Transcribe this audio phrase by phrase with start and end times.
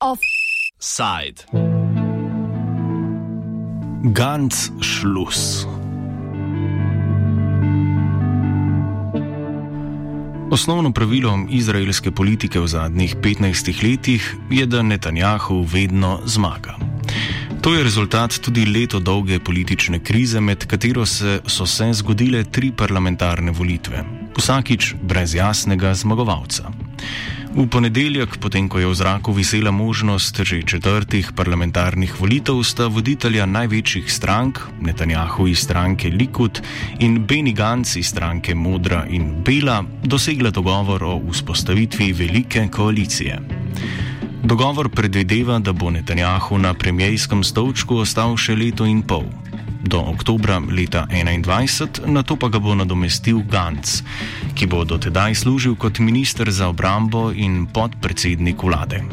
[0.00, 1.44] Offside.
[4.12, 5.66] Ganz Schluss.
[10.50, 16.95] Osnovno pravilo izraelske politike v zadnjih 15 letih je, da Netanjahu vedno zmaga.
[17.66, 22.70] To je rezultat tudi leto dolge politične krize, med katero se, so se zgodile tri
[22.70, 24.04] parlamentarne volitve,
[24.36, 26.70] vsakič brez jasnega zmagovalca.
[27.56, 33.46] V ponedeljek, potem ko je v zraku visela možnost že četrtih parlamentarnih volitev, sta voditelja
[33.46, 36.62] največjih strank, Netanjahu iz stranke Likud
[37.00, 43.42] in Beni Gantz iz stranke Modra in Bela, dosegla dogovor o vzpostavitvi velike koalicije.
[44.42, 49.24] Dogovor predvideva, da bo Netanjahu na premijskem stolčku ostal še leto in pol.
[49.86, 54.02] Do oktobra leta 2021, na to pa ga bo nadomestil Gantz,
[54.54, 59.04] ki bo dotedaj služil kot minister za obrambo in podpredsednik vlade.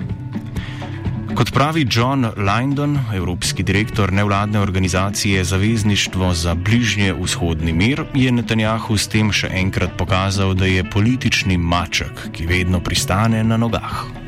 [1.33, 8.97] Kot pravi John Lyndon, evropski direktor nevladne organizacije Zavezništvo za bližnje vzhodni mir, je Netanjahu
[8.97, 14.22] s tem še enkrat pokazal, da je politični maček, ki vedno pristane na nogah.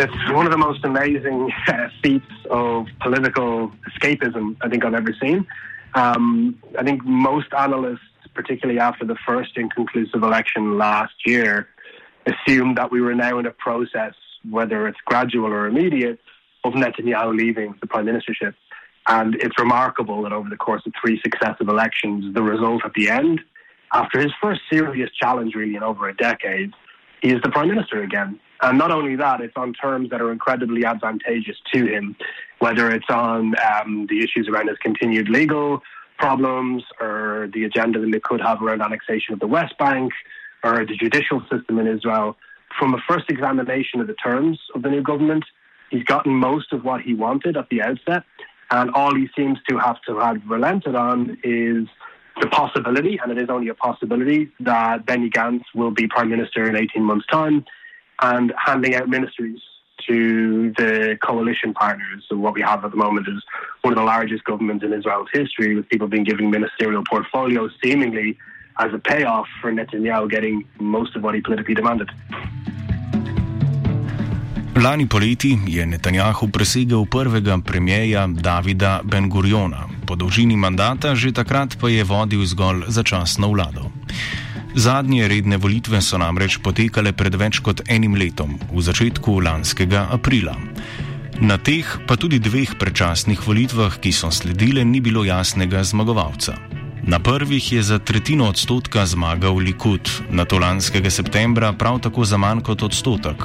[0.00, 5.14] It's one of the most amazing uh, feats of political escapism I think I've ever
[5.20, 5.46] seen.
[5.94, 8.00] Um, I think most analysts,
[8.34, 11.68] particularly after the first inconclusive election last year,
[12.26, 14.14] assumed that we were now in a process,
[14.48, 16.18] whether it's gradual or immediate,
[16.64, 18.54] of Netanyahu leaving the prime ministership.
[19.08, 23.08] And it's remarkable that over the course of three successive elections, the result at the
[23.08, 23.40] end,
[23.92, 26.72] after his first serious challenge really in over a decade,
[27.22, 28.38] he is the prime minister again.
[28.62, 32.16] And not only that, it's on terms that are incredibly advantageous to him,
[32.58, 35.82] whether it's on um, the issues around his continued legal
[36.18, 40.12] problems or the agenda that they could have around annexation of the West Bank
[40.64, 42.36] or the judicial system in Israel.
[42.78, 45.44] From a first examination of the terms of the new government,
[45.90, 48.24] he's gotten most of what he wanted at the outset.
[48.70, 51.86] And all he seems to have to have relented on is
[52.40, 56.68] the possibility, and it is only a possibility, that Benny Gantz will be prime minister
[56.68, 57.64] in 18 months' time
[58.20, 59.60] and handing out ministries
[60.06, 62.24] to the coalition partners.
[62.28, 63.42] So what we have at the moment is
[63.82, 68.38] one of the largest governments in Israel's history, with people being given ministerial portfolios, seemingly
[68.78, 72.10] as a payoff for Netanyahu getting most of what he politically demanded.
[74.76, 81.88] Lani poleti je Netanjahu presegel prvega premijeja Davida Ben-Guriona, po dolžini mandata že takrat pa
[81.88, 83.88] je vodil zgolj začasno vlado.
[84.74, 90.52] Zadnje redne volitve so namreč potekale pred več kot enim letom, v začetku lanskega aprila.
[91.40, 96.52] Na teh pa tudi dveh predčasnih volitvah, ki so sledile, ni bilo jasnega zmagovalca.
[97.08, 102.36] Na prvih je za tretjino odstotka zmagal Likud, na to lanskega septembra prav tako za
[102.36, 103.40] manj kot odstotek.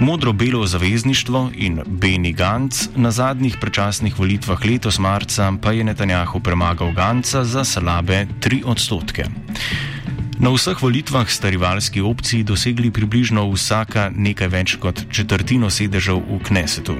[0.00, 6.92] Modro-belo zavezništvo in Beni Gantz na zadnjih predčasnih volitvah letos marca pa je Netanjahu premagal
[6.92, 9.24] Ganca za slabe 3 odstotke.
[10.38, 16.40] Na vseh volitvah sta rivalski opciji dosegli približno vsaka nekaj več kot četrtino sedežev v
[16.48, 16.96] Knesetu.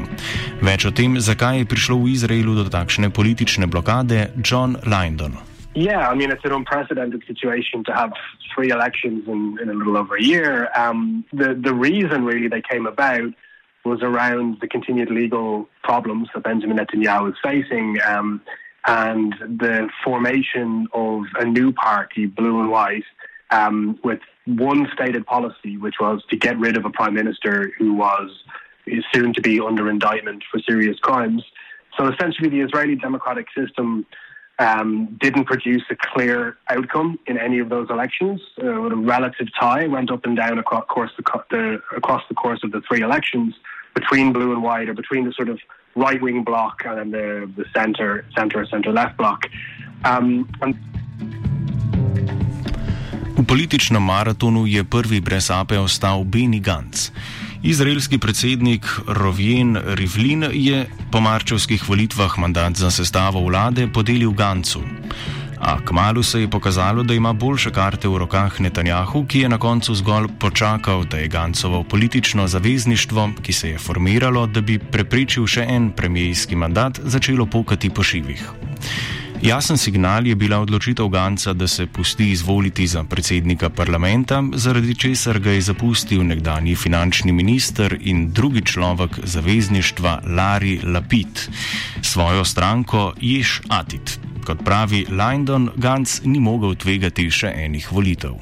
[0.60, 5.50] Več o tem, zakaj je prišlo v Izraelu do takšne politične blokade, John Lyndon.
[5.75, 8.12] Yeah, I mean, it's an unprecedented situation to have
[8.54, 10.69] three elections in, in a little over a year.
[10.75, 13.32] Um, the, the reason really they came about
[13.84, 18.42] was around the continued legal problems that Benjamin Netanyahu is facing um,
[18.86, 23.04] and the formation of a new party, Blue and White,
[23.50, 27.94] um, with one stated policy, which was to get rid of a prime minister who
[27.94, 28.30] was
[29.14, 31.44] soon to be under indictment for serious crimes.
[31.97, 34.06] So essentially, the Israeli democratic system
[34.60, 38.41] um, didn't produce a clear outcome in any of those elections.
[38.62, 42.60] Uh, a relative tie went up and down across, course the, the, across the course
[42.62, 43.54] of the three elections
[43.94, 45.59] between blue and white, or between the sort of
[45.97, 49.47] right wing bloc and then the the centre centre centre left bloc.
[50.04, 50.77] Um, and
[53.41, 56.28] V političnem maratonu je prvi brez ape ostal
[56.60, 57.10] Gantz.
[57.62, 64.80] Izraelski predsednik Rovjen Rivlin je po marčevskih volitvah mandat za sestavo vlade podelil Gancu.
[65.59, 69.59] A kmalo se je pokazalo, da ima boljše karte v rokah Netanjahu, ki je na
[69.59, 75.47] koncu zgolj počakal, da je Gancovo politično zavezništvo, ki se je formiralo, da bi preprečil
[75.47, 78.53] še en premijski mandat, začelo pokati po šivih.
[79.42, 85.39] Jasen signal je bila odločitev Ganca, da se pusti izvoliti za predsednika parlamenta, zaradi česar
[85.39, 91.48] ga je zapustil nekdani finančni minister in drugi človek zavezništva Larry Lapid,
[92.03, 94.21] svojo stranko Ješ Atit.
[94.47, 98.36] Kot pravi Lyndon, Gantz ni mogel tvegati še enih volitev.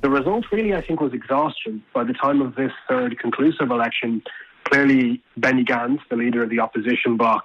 [0.00, 1.82] The result really, I think, was exhaustion.
[1.92, 4.22] By the time of this third conclusive election,
[4.64, 7.44] clearly Benny Gantz, the leader of the opposition bloc,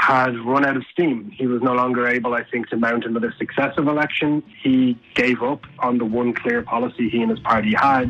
[0.00, 1.30] had run out of steam.
[1.40, 4.42] He was no longer able, I think, to mount another successive election.
[4.64, 8.08] He gave up on the one clear policy he and his party had.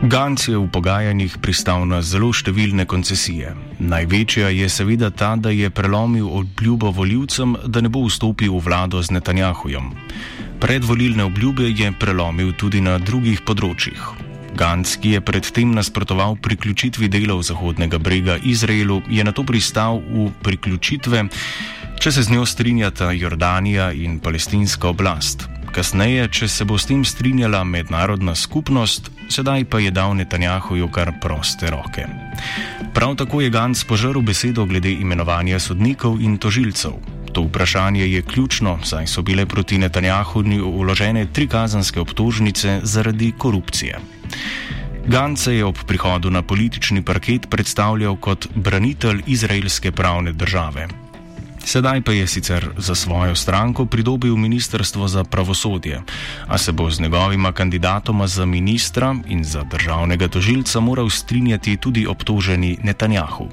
[0.00, 3.52] Gantz je v pogajanjih pristal na zelo številne koncesije.
[3.84, 9.02] Največja je seveda ta, da je prelomil obljubo voljivcem, da ne bo vstopil v vlado
[9.02, 9.92] z Netanjahujem.
[10.62, 14.19] Predvolilne obljube je prelomil tudi na drugih področjih.
[14.60, 20.26] Gantz, ki je predtem nasprotoval priključitvi delov Zahodnega brega Izraelu, je na to pristal v
[20.44, 21.22] priključitve,
[21.96, 25.46] če se z njo strinjata Jordanija in palestinska oblast.
[25.72, 31.14] Kasneje, če se bo s tem strinjala mednarodna skupnost, sedaj pa je dal Netanjahuju kar
[31.22, 32.04] proste roke.
[32.92, 37.19] Prav tako je Gantz požrl besedo glede imenovanja sodnikov in tožilcev.
[37.32, 43.98] To vprašanje je ključno, saj so bile proti Netanjahuju uložene tri kazanske obtožnice zaradi korupcije.
[45.06, 50.88] Gance je ob prihodu na politični parket predstavljal kot branitelj izraelske pravne države.
[51.64, 56.02] Sedaj pa je sicer za svojo stranko pridobil Ministrstvo za pravosodje,
[56.46, 62.06] a se bo z njegovima kandidatoma za ministra in za državnega tožilca moral strinjati tudi
[62.06, 63.48] obtoženi Netanjahu.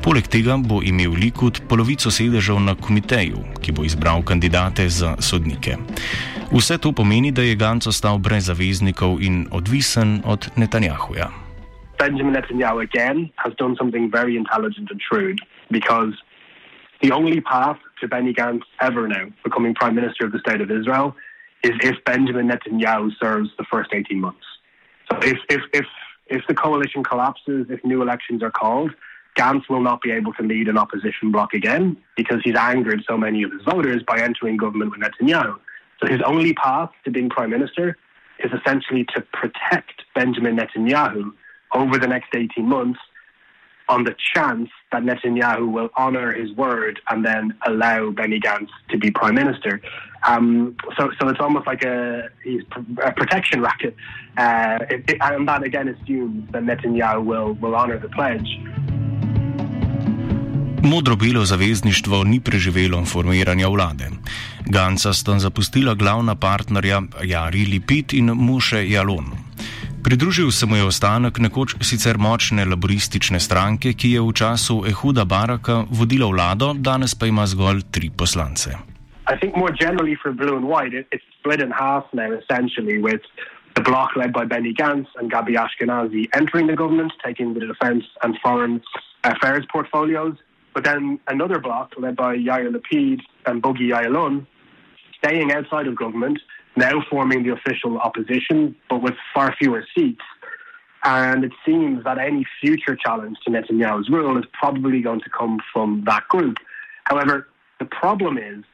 [0.00, 5.76] Poleg tega bo imel Likud polovico sedežev na komiteju, ki bo izbral kandidate za sodnike.
[6.48, 11.28] Vse to pomeni, da je Gantz ostal brez zaveznikov in odvisen od Netanjahuja.
[12.00, 16.16] Benjamin Netanyahu again has done something very intelligent and shrewd because
[17.04, 20.70] the only path to Benny Gantz ever now becoming Prime Minister of the State of
[20.70, 21.12] Israel
[21.62, 24.48] is if Benjamin Netanyahu serves the first 18 months.
[25.12, 25.84] So if, if, if,
[26.28, 28.92] if the coalition collapses, if new elections are called,
[29.38, 33.16] Gantz will not be able to lead an opposition bloc again because he's angered so
[33.16, 35.58] many of his voters by entering government with Netanyahu.
[36.00, 37.96] So his only path to being prime minister
[38.42, 41.32] is essentially to protect Benjamin Netanyahu
[41.74, 42.98] over the next 18 months
[43.90, 48.96] on the chance that Netanyahu will honor his word and then allow Benny Gantz to
[48.96, 49.80] be prime minister.
[50.22, 52.28] Um, so, so it's almost like a,
[53.02, 53.96] a protection racket,
[54.36, 58.48] uh, it, it, and that again assumes that Netanyahu will will honor the pledge.
[60.82, 64.08] Modro-belo zavezništvo ni preživelo formiranja vlade.
[64.66, 69.24] Ganca sta zapustila glavna partnerja Jari Lipit in Muše Jalon.
[70.04, 75.24] Pridružil se mu je ostanek nekoč sicer močne laboristične stranke, ki je v času Ehuda
[75.24, 78.70] Baraka vodila vlado, danes pa ima zgolj tri poslance.
[83.74, 88.04] The bloc led by Benny Gantz and Gabi Ashkenazi entering the government, taking the defence
[88.22, 88.82] and foreign
[89.22, 90.34] affairs portfolios.
[90.74, 94.46] But then another bloc led by Yair Lapid and Bogi Ayalon
[95.22, 96.38] staying outside of government,
[96.76, 100.22] now forming the official opposition, but with far fewer seats.
[101.02, 105.58] And it seems that any future challenge to Netanyahu's rule is probably going to come
[105.72, 106.58] from that group.
[107.04, 108.64] However, the problem is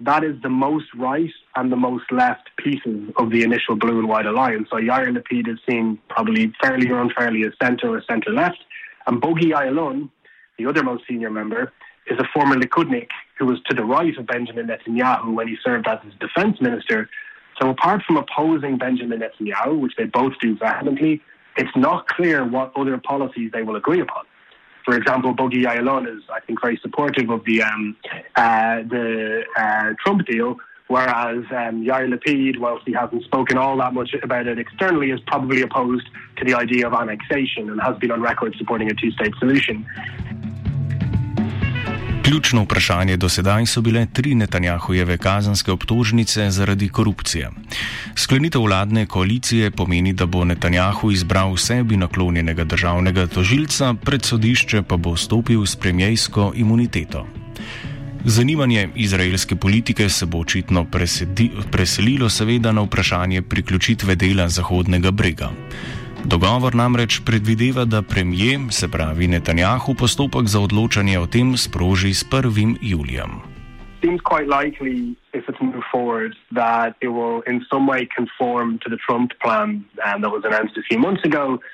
[0.00, 4.08] that is the most right and the most left pieces of the initial blue and
[4.08, 4.68] white alliance.
[4.70, 8.58] So Yair Lapid is seen probably fairly or unfairly as centre or centre left.
[9.06, 10.10] And Bogi Ayalon
[10.58, 11.72] the other most senior member,
[12.10, 15.86] is a former Likudnik who was to the right of Benjamin Netanyahu when he served
[15.86, 17.08] as his defense minister.
[17.60, 21.20] So, apart from opposing Benjamin Netanyahu, which they both do vehemently,
[21.56, 24.24] it's not clear what other policies they will agree upon.
[24.84, 27.96] For example, Bogi Ayalon is, I think, very supportive of the um,
[28.36, 33.92] uh, the uh, Trump deal, whereas um, Yair Lapid, whilst he hasn't spoken all that
[33.92, 38.10] much about it externally, is probably opposed to the idea of annexation and has been
[38.10, 39.84] on record supporting a two-state solution.
[42.28, 47.50] Ključno vprašanje do sedaj so bile tri Netanjahujeve kazanske obtožnice zaradi korupcije.
[48.16, 54.96] Sklenitev vladne koalicije pomeni, da bo Netanjahu izbral sebi naklonjenega državnega tožilca, pred sodišče pa
[54.96, 57.26] bo stopil s premijejsko imuniteto.
[58.24, 60.86] Zanimanje izraelske politike se bo očitno
[61.70, 65.50] preselilo seveda na vprašanje priključitve dela Zahodnega brega.
[66.28, 72.20] Dogovor namreč predvideva, da premijer, se pravi Netanjahu, postopek za odločanje o tem sproži s
[72.28, 72.76] 1.
[72.84, 73.40] julijem.
[74.04, 78.92] Seems quite likely, if it's moved forward, that it will in some way conform to
[78.92, 79.68] the Trump plan
[80.04, 81.64] um, that was announced a few months ago,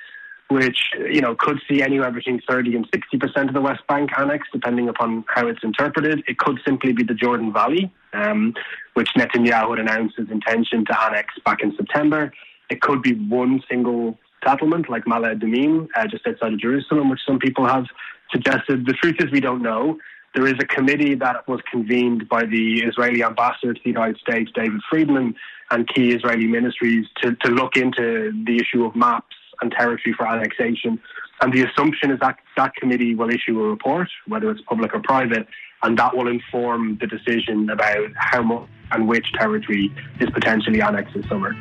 [0.54, 0.78] which
[1.16, 4.54] you know could see anywhere between 30 and 60 percent of the West Bank annexed,
[4.54, 6.22] depending upon how it's interpreted.
[6.30, 8.54] It could simply be the Jordan Valley, um,
[8.94, 12.30] which Netanyahu had announced his intention to annex back in September.
[12.70, 17.20] It could be one single settlement, like Mala Adumim, uh, just outside of Jerusalem, which
[17.26, 17.86] some people have
[18.30, 18.86] suggested.
[18.86, 19.98] The truth is, we don't know.
[20.34, 24.50] There is a committee that was convened by the Israeli ambassador to the United States,
[24.54, 25.34] David Friedman,
[25.70, 30.26] and key Israeli ministries to, to look into the issue of maps and territory for
[30.26, 31.00] annexation.
[31.40, 35.00] And the assumption is that that committee will issue a report, whether it's public or
[35.00, 35.46] private,
[35.82, 41.14] and that will inform the decision about how much and which territory is potentially annexed
[41.14, 41.56] this summer.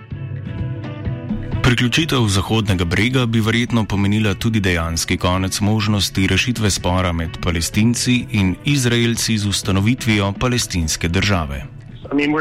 [1.63, 8.55] Priključitev Zahodnega brega bi verjetno pomenila tudi dejanski konec možnosti rešitve spora med palestinci in
[8.65, 11.57] Izraelci z ustanovitvijo palestinske države.
[12.11, 12.31] I mean,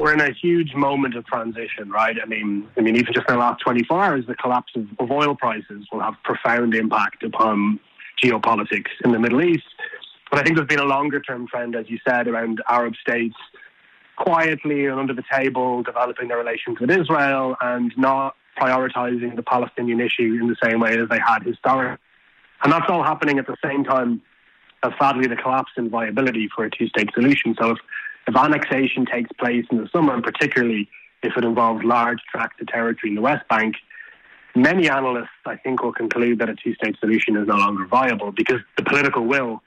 [0.00, 2.16] we're in a huge moment of transition, right?
[2.24, 5.06] I mean, I mean, even just in the last 24 hours, the collapse of, of
[5.20, 7.56] oil prices will have profound impact upon
[8.22, 9.70] geopolitics in the Middle East.
[10.30, 13.38] But I think there's been a longer term trend, as you said, around Arab states
[14.16, 20.00] quietly and under the table developing their relations with Israel and not prioritizing the Palestinian
[20.00, 21.98] issue in the same way as they had historically.
[22.62, 24.22] And that's all happening at the same time
[24.82, 27.54] as sadly the collapse in viability for a two state solution.
[27.60, 27.78] So if
[28.26, 30.88] if annexation takes place in the summer, and particularly
[31.22, 33.76] if it involves large tracts of territory in the West Bank,
[34.54, 38.32] many analysts, I think, will conclude that a two state solution is no longer viable
[38.32, 39.62] because the political will,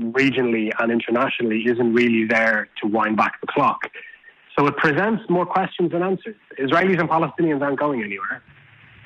[0.00, 3.88] regionally and internationally, isn't really there to wind back the clock.
[4.60, 6.36] So it presents more questions than answers.
[6.58, 8.42] Israelis and Palestinians aren't going anywhere.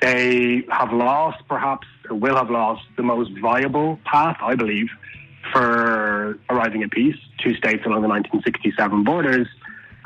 [0.01, 4.87] They have lost, perhaps, or will have lost, the most viable path, I believe,
[5.53, 9.47] for arriving at peace, two states along the 1967 borders.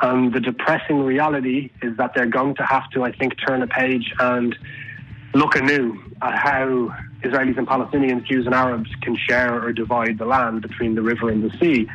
[0.03, 3.68] And the depressing reality is that they're going to have to, I think, turn a
[3.68, 4.56] page and
[5.34, 10.25] look anew at how Israelis and Palestinians, Jews and Arabs can share or divide the
[10.25, 11.88] land between the river and the sea.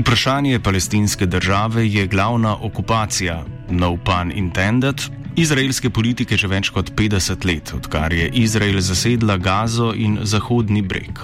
[0.00, 5.02] Vprašanje palestinske države je glavna okupacija, no pun intended,
[5.36, 11.20] izraelske politike že več kot 50 let, odkar je Izrael zasedla Gazo in Zahodni breg.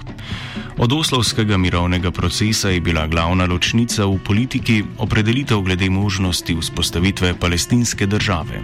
[0.77, 8.07] Od oslovskega mirovnega procesa je bila glavna ločnica v politiki opredelitev glede možnosti vzpostavitve palestinske
[8.07, 8.61] države.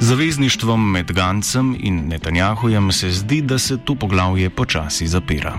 [0.00, 5.58] Zavezništvom med Gancem in Netanjahujem se zdi, da se to poglavje počasi zapira.